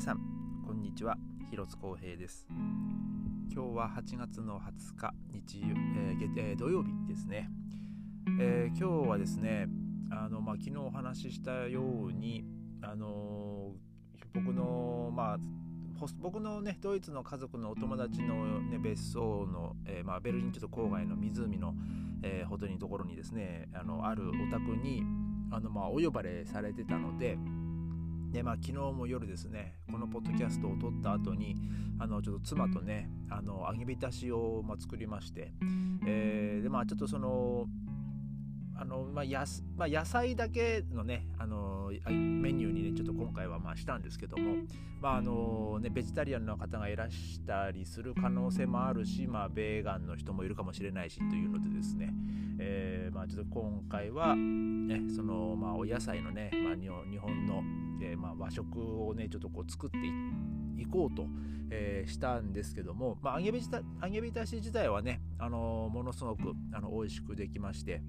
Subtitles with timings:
[0.00, 0.20] 皆さん
[0.66, 1.18] こんにちは。
[1.50, 2.46] 広津光平です。
[3.52, 7.50] 今日は8月の20日日、えーえー土曜日ですね、
[8.40, 9.68] えー今日はですね
[10.10, 12.46] あの、まあ、昨日お話ししたように
[12.80, 15.38] あのー僕のまあ
[16.18, 21.74] 僕のねドイツの家族のお友達の、ね、別荘の、えーまあ、ベルリンちょっと郊外の湖の、
[22.22, 25.02] えーほどにところにですねあのあるお宅に
[25.50, 27.36] あの、まあ、お呼ばれされてたので
[28.30, 31.56] でまあ、昨日も夜ですねこのポッドキャストを撮った後に
[31.98, 35.52] あのちょっと妻とねあの揚げ浸しを、まあ、作りまして、
[36.06, 37.66] えーでまあちょっとその
[38.80, 44.56] あの、まあやすまあ、野菜だけのねあのメニューにねちょっと今回はまあしたんですけども、
[45.02, 52.14] まああのね、ベジタリアンの方がいらしたりする可能性もあるし、まあ、ベーガンの人もいるかもしれないしというのでですね、
[52.58, 57.62] えーまあ、ちょっと今回は、ねそのまあ、お野菜のね、まあ、日本日本の、
[58.00, 59.98] えーまあ、和食をねちょっとこう作って
[60.80, 61.26] いこうと、
[61.70, 68.02] えーしたんですけども、まあ、揚げ浸揚げ浸し自体はね、あのものすごくあの美味しくできまして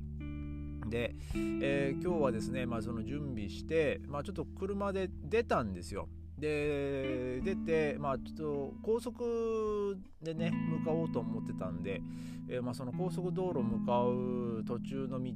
[0.88, 6.10] で、えー今日はですね、まあ、その準備して、まあ、ちょっと車で出たんですよ。
[6.42, 12.02] で出て、まあ、ちょっと高速でね向かおうと思ってたんで、
[12.50, 15.32] えーまあ、その高速道路向かう途中の道、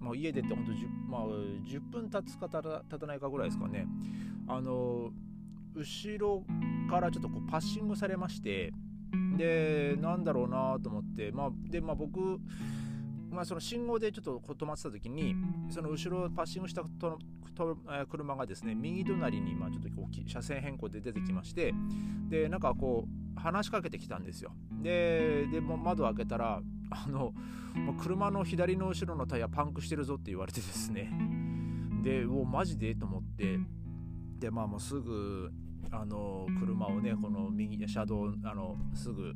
[0.00, 0.76] もう家出てほんと 10,、
[1.08, 3.86] まあ、10分経つか経たないかぐらいですかね。
[4.46, 5.10] あの
[5.74, 6.44] 後ろ
[6.88, 8.72] からちょっとこうパッシングされまして
[9.36, 12.38] でなんだろうなと思って、まあでまあ、僕
[13.30, 15.34] まあ、その信号でちょっと止まってた時に
[15.68, 17.18] その後ろをパッシングしたと
[17.54, 21.74] とえー車がですね右隣にまあちょっとこうき車線変更で出てきまして
[22.28, 23.06] でなんかこ
[23.36, 24.52] う話しかけてきたんですよ。
[24.82, 27.32] ででもう窓を開けたらあの
[27.98, 31.12] 車の左の後ろのタイヤパンクしてるぞって言われてですね。
[32.02, 32.94] でおマジで？
[32.94, 33.58] と思って。
[34.38, 35.52] でまあもうすぐ
[35.90, 39.34] あの車をねこの右車道あのすぐ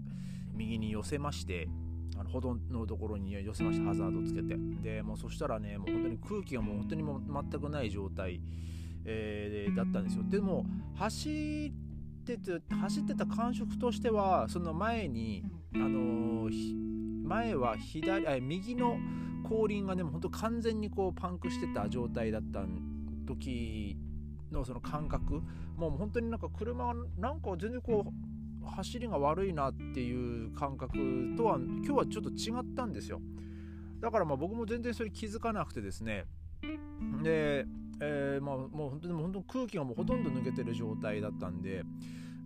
[0.55, 1.69] 右に寄せまして
[2.17, 4.57] あの歩道のところに寄せましたハザードつけて。
[4.83, 8.41] でもうそしたらねもう本当に空気がもう本当にもう全くない状態、
[9.05, 10.25] えーだったんですよ。
[10.29, 10.65] でも
[10.95, 11.73] 走
[12.23, 16.85] ってて走ってた感触としてはその前にあのー
[17.27, 18.99] 前は左あ右の
[19.49, 22.65] 後輪がねもう本当完全にこうパンクしてた状態だった
[23.27, 23.97] 時
[24.53, 25.43] のその感覚。
[25.77, 28.07] もう本当になんか車なんか全然こ
[28.63, 30.93] う走りが悪いなってていう感覚
[31.37, 33.21] とは今日はちょっと違ったんですよ。
[34.00, 36.27] だからまあ僕も全然それ気づかなくてですね。
[37.22, 37.65] で、
[38.00, 41.84] えーまあ、もう本当にも本当に空気がもうほとんど抜けてる状態だったんで、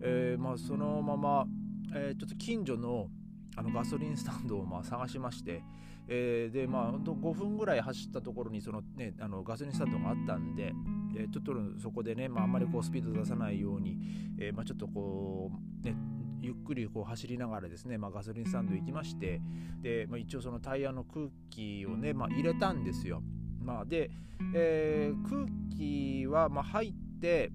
[0.02, 1.46] えーまあ、そのまま、
[1.94, 3.08] えーちょっと近所の
[3.56, 5.62] あのガソリンスタンドをまあ探しまして、
[6.06, 10.74] えーでまあ本当5分ぐらい走ったところにその、ね、あのガソリンスタンドがあったんで、
[11.16, 13.96] えーちょっとそこでね、まあ、あんまりこうスピード出さないように、
[14.38, 15.50] えーまあ、ちょっとこ
[15.82, 15.96] う、ね、
[16.40, 19.40] ゆっくりこう走りながらですね、まあ、ガソリンスタンド行きまして
[19.82, 23.22] で、まあ、一応そのタイヤの空気をね、まあ、入れたんですよ。
[23.60, 24.10] まあ、で、
[24.54, 25.46] えー空
[25.76, 27.50] 気はまあ入って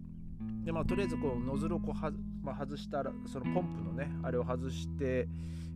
[0.63, 2.11] で、まあ、とりあえずこうノズルをこうは、
[2.41, 5.27] まあ、外したらそのポンプのねあれを外して、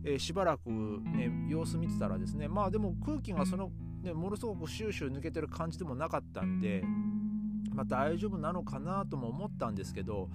[0.04, 3.70] えーしばらく、ね、様子見てたらですねまあでも空気がその、
[4.02, 6.84] ね、ものすごくシューシュー抜けてる感じでもなかったんで、
[7.74, 10.28] まあ、大丈夫なのかなとも思ったんですけど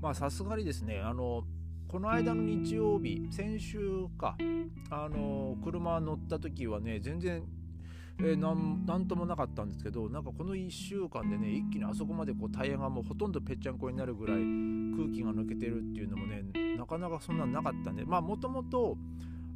[0.00, 1.44] まあさすがにですねあの
[1.90, 4.36] この間の日曜日先週か
[4.90, 7.42] あの車乗った時はね全然
[8.22, 16.44] えなんともなかったんですけどなんかこの1週間でね一気にあそこまでこうタイヤがもうほとんどぺっちゃんこになるぐらい空気が抜けてるっていうのもね
[16.78, 18.96] なかなかそんななかったんでまあもともと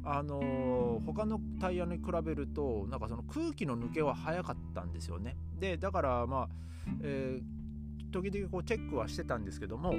[0.03, 5.37] あのー他のタイヤに比べるとなんかその空気の抜けは早かったんですよね。
[5.57, 6.49] でだからまあ、
[7.01, 7.64] えー
[8.11, 9.91] 時々こうチェックはしてたんですけども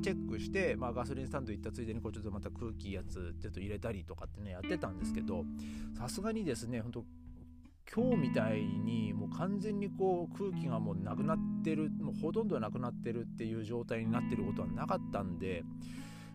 [0.00, 5.44] チェックして、まあ、ガソリンスタンド行ったついでにこうちょっとまた空気やつちょっと入れたりとかってねやってたんですけど
[5.98, 7.04] さすがにですね本当
[7.94, 15.64] 今日みたいにもう完全にこう空気がもうなくなってるもうほとんどなくなってるっていう状態になってることはなかったんで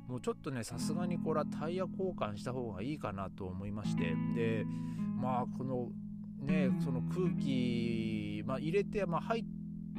[0.07, 4.65] もうちょっとねさすがにこれはタイヤ交換した方がいいかなと思いましてで
[5.21, 5.89] まあこの
[6.42, 9.44] ねその空気、まあ、入れて、まあ、入っ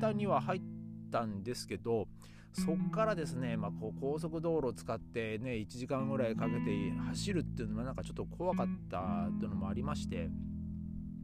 [0.00, 0.73] たには入った
[1.22, 2.08] んですけど
[2.52, 10.30] そっからですね、まあ、こう高速道路を使ってね1時間ぐらいかけて走るっていうのはなんかちょっと怖かったっていうのもありまして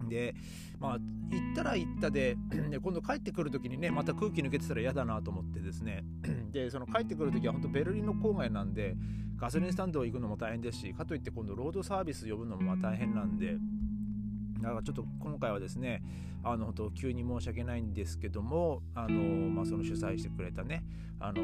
[0.08, 0.34] で
[0.80, 0.98] まあ
[1.30, 2.36] 行ったら行ったで
[2.70, 6.04] で今度帰ってくる時にねまた空気抜けてたら嫌だなと思ってですね
[6.50, 8.96] でその帰ってくる時は本当ベルリンの郊外なんで
[9.36, 13.56] ガソリンスタンド行くのも大変ですしかといって今度ロードサービス呼ぶのもまあ大変なんで
[14.62, 16.02] だからちょっと今回はですね
[16.42, 19.20] あの本当急に申し訳ないんですけどもあの、
[19.50, 20.84] まあ、その主催してくれたね
[21.18, 21.42] あの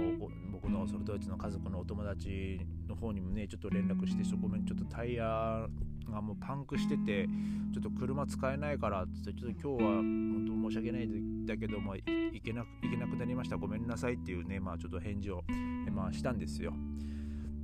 [0.51, 5.67] 僕のそのドイツの家族のお友達の方にもねちょっと連絡してそこにちょっとタイヤ
[6.11, 7.29] がもうパンクしてて
[7.75, 11.09] ちょっと車使えないからってちょっと今日は本当申し訳ない
[11.47, 13.57] だけども行けなく行けなくなりました。
[13.59, 15.45] ごめんなさいっていうねまあちょっと返事を、
[15.93, 16.73] まあ、したんですよ。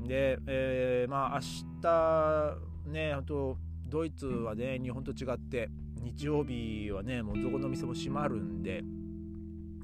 [0.07, 3.59] で、えー、まあ明日ね本当
[3.93, 5.69] ドイツはね日本と違って
[6.01, 8.83] 日曜日はねもうどこの店も閉まるんで。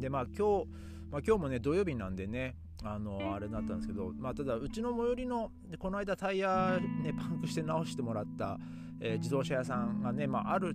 [0.01, 0.67] でまあ今日、
[1.11, 8.59] まあ、今日もね土曜日なんでねあのあれだったんですけど、まあ、ただうちの最寄りのこの間タイヤ、ね、パンクして直してもらった、
[9.01, 10.75] えー、自動車屋さんがね、まあ、ある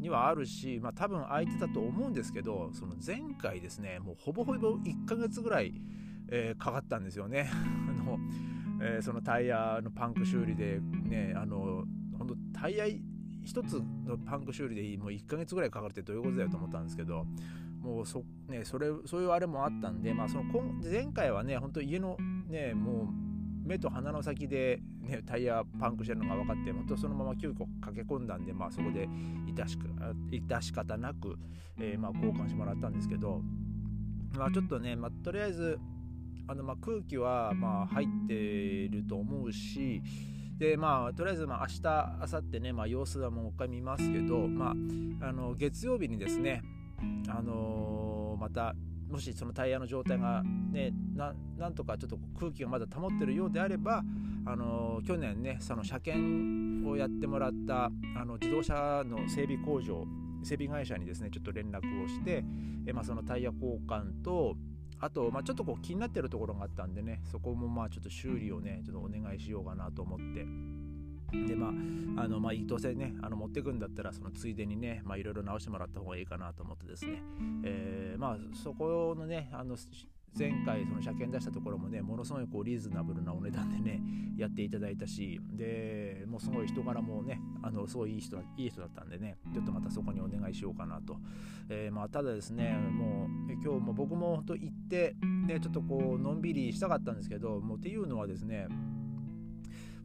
[0.00, 5.72] にはあるし、まあ、多分空いてたと思うんですけどその前回ですねもうほぼほぼ1ヶ月ぐらい、
[6.28, 7.48] えー、かかったんですよね。
[7.88, 8.18] あの、
[8.82, 11.84] えー、そのタイヤのパンク修理でねあの
[12.68, 17.26] 1つのパンク修理でもう1ヶ月ぐらいかかるってどういうことだよと思ったんですけど
[17.80, 20.44] もうそ,、ね、それそういうあれもあったんで、まあ、その
[20.82, 22.16] 前回はね本当家の
[22.48, 29.08] ねもう目と鼻の先で、ね、タイヤパンクしてるのが分かって本当そのまま急遽駆け込んだんで、まあ、そこで
[29.46, 31.36] 致しし方なく、
[31.78, 33.40] えー、まあ交換してもらったんですけど、
[34.36, 35.78] まあ、ちょっとね、まあ、とりあえず
[36.46, 40.02] あのまあ空気はまあ入ってると思うし
[40.58, 44.74] でまあとりあえずまあ明日明後日ね、まあ、様子はもう一回見ますけど、ま
[45.20, 46.62] あ、あの月曜日にですね
[47.28, 48.74] あのー、また
[49.10, 54.02] もしそのタイヤの状態がねなんとかちょっと空気がまだ保ってるようであれば、
[54.46, 60.04] あのー、去年ねその車検をやってもらったあの自動車の整備工場
[60.44, 62.44] 整備会社にですねちょっと連絡をして、
[62.86, 64.56] えまあ、そのタイヤ交換と
[65.04, 70.46] あと、まあ、ちょっとこう気になってるところがあったんでねそこもまあちょっと修理をねちょっとお願いしようかなと思って。
[71.48, 71.66] でま
[72.16, 77.22] ああのまあどうせねあの持ってくんだったらそのついでにねまあいろいろ直してもらった方がいいかなと思ってですね、
[77.64, 79.76] えー、まあそこのねあの
[80.36, 84.00] 前回その車検出したところもねものすごいこうリーズナブルなお値段でね
[84.36, 91.16] やっていただいたしでもうすごい人柄もねあのすごいいい人いい人だったんでねちょっとまたそこにお願いしようかなと、
[91.68, 95.14] えー、まあただですねもう今日も僕も本当行って
[95.46, 98.66] ねちょっとこうのんびりしたかったんですけどもうっていうのはですね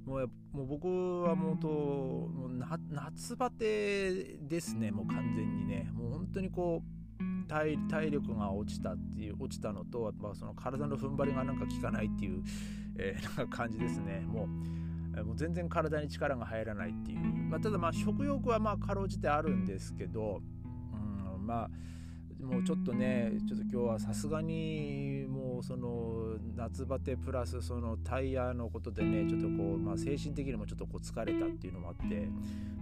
[0.06, 2.52] もうもう僕はもうともう
[2.92, 5.90] 夏バテですねもう完全にね。
[5.94, 6.99] もう本当にこう
[7.50, 12.44] 体力が落ちたっていう落ちたのとやっぱその体の踏ん張りがなんか効かないっていう、
[12.98, 14.26] えー、 なんか感じですね。
[14.28, 14.48] もう
[15.24, 17.20] もう全然体に力が入らないっていう、
[17.50, 20.42] まあ、ただまあ食欲はまあかろうじてあるんですけど、
[20.94, 21.70] うん、まあ
[22.42, 32.30] もうちょっとねちょっと今日はさすがにもうその夏バテプラスそのタイヤのことでねちょっとこう、まあ、精神的にもちょっとこう疲れたっていうのもあって、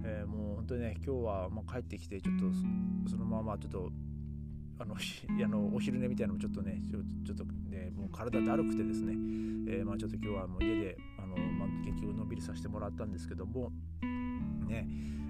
[0.03, 3.89] えー、もう本当にね今日はまあ帰ってきてちょっとそのままちょっと
[4.79, 9.13] あのあのお昼寝みたいなのもちょっとねちょちょっとねもう体だるくてですね、
[9.67, 13.71] えー、まあちょっと今日はもう家であの、まあ、結局のんびりさせてもらったんですけども
[14.67, 14.87] ね。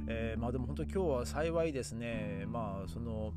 [0.09, 2.45] えー、まあでも本当今日は幸いですね。
[2.47, 3.33] まあその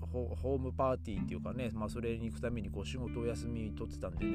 [0.00, 4.32] ホームパーティーっていうかね、まあ、それに行くためにこう仕事お休み取ってたんでね、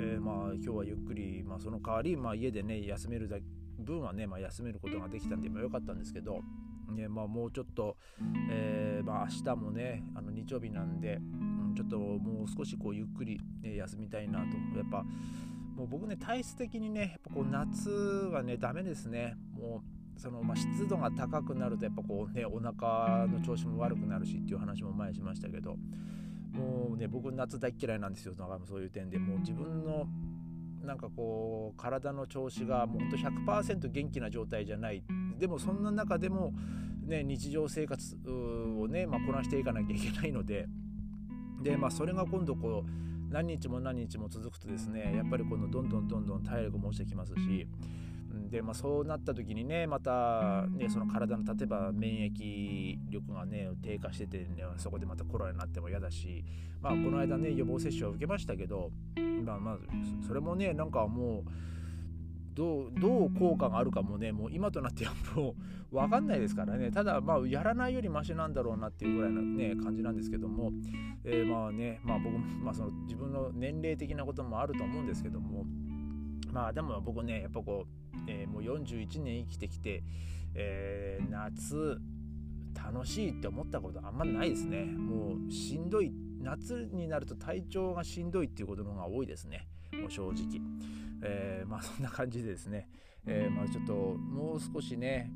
[0.00, 3.28] えー、まあ今日はゆっくり、まあ、その代わり、まあ、家でね休める
[3.78, 6.40] 分はね、まあ、休めることができたんでまあ、よかったんですけど、
[6.92, 7.96] ねまあ、もうちょっと、
[8.50, 11.20] えーまあ、明日もねあの日曜日なんで、う
[11.70, 14.46] ん、ちょっともう少しこうゆっくり、ね、休みたいなと。
[14.76, 15.04] やっぱ
[15.76, 19.36] もう僕ね体質的にねやっぱこう夏はねダメですね。
[19.58, 19.82] も
[20.16, 25.76] うその、まあ、湿度が高くなるとやっぱこうねお腹の調子も悪くなるしっていう話も前しましたけど
[26.52, 29.18] もうね僕夏大嫌いなんですよそういう点で。
[29.18, 30.06] もう自分の
[30.84, 35.02] なんかこう体の調子がもうほんと100%元気な状態じゃない
[35.42, 36.52] でもそんな中でも、
[37.04, 38.16] ね、日常生活
[38.80, 40.68] をね、まあ、こなしていかなきゃいけないので
[41.60, 47.66] で、まあ、それが今度こう何日も何日も続くとですねやっぱりこのどんどんどんどん体力も落ちてきますし
[48.52, 54.46] で、まあ、そうなった時にねまたねその体の例えば免疫力がね低下してて、ね、
[54.76, 56.44] そこでまたコロナになっても嫌だし、
[56.80, 58.92] まあ、この間ね予防接種は受けましたけど、
[59.44, 59.88] まあ、まず
[60.24, 61.50] それもねなんかもう
[62.54, 65.54] どうどう効果があるかもねもう今となってはも
[65.90, 66.90] う分かんないですからね。
[66.90, 70.70] ただまあやらないよりマシなんだろうなっていうぐらいのね感じなんですけども、
[71.24, 75.64] えー、まあねまあ僕も、まあ、その自分の年齢的なこともあると思うんですけども。
[76.52, 80.04] まあでも僕ねやっぱこう、えー、もう41年生きてきて、
[80.54, 81.98] えー、夏
[82.74, 84.84] 楽しいって思ったことあんまないですね。
[84.84, 89.66] もうしんどい夏になると体調がしんどいっていうことの方が多いですね。
[89.92, 90.60] もう正直、
[91.22, 92.88] えー、まあそんな感じでですね、
[93.26, 95.30] えー、まあちょっともう少しね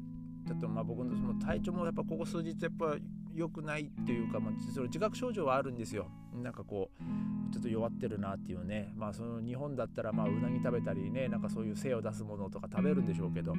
[0.47, 2.97] ちょっとまあ僕のその体調もやっぱここ数日やっぱ
[3.35, 6.09] 良くないっていうか、まあ、その自覚症状はあるんですよ。
[6.35, 8.93] なんかこうちょっと弱ってるなっていうね。
[8.97, 13.55] まあその日本だったらまあうなぎ食べたりねなんかそういう精を出すものとか食べるんでしょうけど。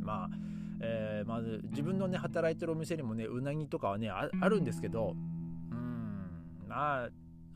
[0.00, 0.30] まあ
[0.80, 5.14] えー、まず自分のね働いてるお店にもねうなぎとかはねあるんですけど。
[5.70, 7.08] うんまあ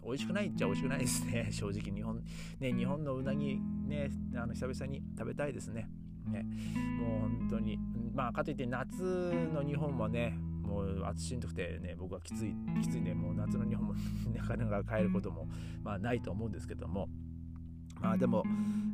[0.04, 1.48] 美味しくないっちゃ美味しくないですね。
[1.52, 2.22] 正直日本
[2.60, 5.88] ね日本のうなぎねあの久々に食べたいですね。
[6.26, 6.44] ね
[6.98, 7.78] もう本当に。
[8.14, 13.94] まあかといって夏の日本はねもう暑しんどくてね僕はきついきついねもう夏の日本も
[14.34, 15.48] なかなか帰ることも
[15.82, 17.08] まあないと思うんですけども。
[18.00, 18.44] まあでも、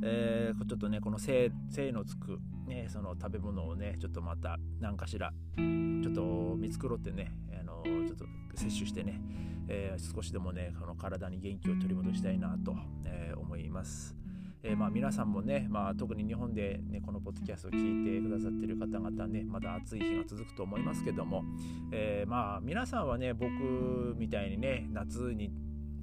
[0.03, 1.51] えー、ちょっとねこの性
[1.93, 7.31] のつく、ね、その食べ物をねちょっとまた何かしらちょっと見繕ってね
[7.61, 9.21] あのちょっと摂取してね、
[9.69, 14.17] えー、少しでもねこの体に元気を取り戻したいなと、えー、思います。
[14.67, 21.45] えー、まあ、皆さんもね、まあ、特に日本で、ね、このポッドキャストを聞いてくださっている方々ねまだ暑い日が続くと思いますけども、
[21.93, 23.51] えー、まあ皆さんはね僕
[24.17, 25.53] みたいにね夏に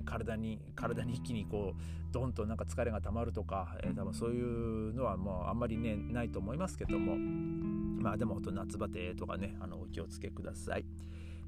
[0.05, 4.41] 体に体に一気にこうドンとなんか疲れがたまるとか、えー、多分そうい
[4.89, 10.85] うのはもうあんまりねないと思いますけどもまあでも夏バテとかねあのお気をつけください。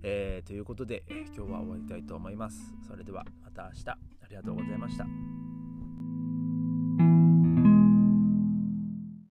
[0.04, 2.74] えー、ということで、え、今日は終わりたいと思います。
[2.86, 3.98] それではまた明日あ
[4.30, 5.43] りがとうございました。